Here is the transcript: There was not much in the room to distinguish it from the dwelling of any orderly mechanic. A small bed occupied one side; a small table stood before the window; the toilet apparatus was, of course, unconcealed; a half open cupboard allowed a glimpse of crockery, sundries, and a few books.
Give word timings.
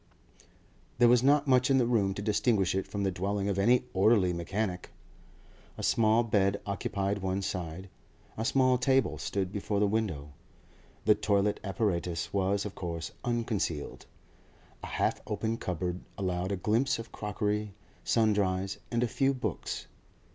There 0.97 1.07
was 1.07 1.21
not 1.21 1.45
much 1.47 1.69
in 1.69 1.77
the 1.77 1.85
room 1.85 2.15
to 2.15 2.23
distinguish 2.23 2.73
it 2.73 2.87
from 2.87 3.03
the 3.03 3.11
dwelling 3.11 3.47
of 3.49 3.59
any 3.59 3.83
orderly 3.93 4.33
mechanic. 4.33 4.89
A 5.77 5.83
small 5.83 6.23
bed 6.23 6.59
occupied 6.65 7.19
one 7.19 7.43
side; 7.43 7.87
a 8.35 8.43
small 8.43 8.79
table 8.79 9.19
stood 9.19 9.51
before 9.51 9.79
the 9.79 9.85
window; 9.85 10.33
the 11.05 11.13
toilet 11.13 11.59
apparatus 11.63 12.33
was, 12.33 12.65
of 12.65 12.73
course, 12.73 13.11
unconcealed; 13.23 14.07
a 14.81 14.87
half 14.87 15.21
open 15.27 15.57
cupboard 15.57 15.99
allowed 16.17 16.51
a 16.51 16.55
glimpse 16.55 16.97
of 16.97 17.11
crockery, 17.11 17.75
sundries, 18.03 18.79
and 18.89 19.03
a 19.03 19.07
few 19.07 19.35
books. 19.35 19.85